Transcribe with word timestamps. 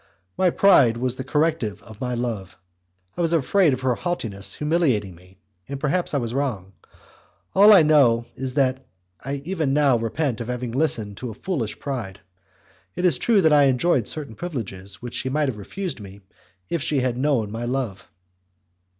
My 0.35 0.49
pride 0.49 0.97
was 0.97 1.17
the 1.17 1.23
corrective 1.23 1.83
of 1.83 2.01
my 2.01 2.15
love. 2.15 2.57
I 3.15 3.21
was 3.21 3.33
afraid 3.33 3.71
of 3.71 3.81
her 3.81 3.93
haughtiness 3.93 4.55
humiliating 4.55 5.13
me, 5.13 5.37
and 5.69 5.79
perhaps 5.79 6.15
I 6.15 6.17
was 6.17 6.33
wrong. 6.33 6.73
All 7.53 7.71
I 7.71 7.83
know 7.83 8.25
is 8.35 8.55
that 8.55 8.83
I 9.23 9.35
even 9.45 9.75
now 9.75 9.99
repent 9.99 10.41
of 10.41 10.47
having 10.47 10.71
listened 10.71 11.17
to 11.17 11.29
a 11.29 11.35
foolish 11.35 11.77
pride. 11.77 12.19
It 12.95 13.05
is 13.05 13.19
true 13.19 13.43
that 13.43 13.53
I 13.53 13.65
enjoyed 13.65 14.07
certain 14.07 14.33
privileges 14.33 15.03
which 15.03 15.13
she 15.13 15.29
might 15.29 15.49
have 15.49 15.57
refused 15.59 15.99
me 15.99 16.21
if 16.67 16.81
she 16.81 17.01
had 17.01 17.15
known 17.15 17.51
my 17.51 17.65
love. 17.65 18.07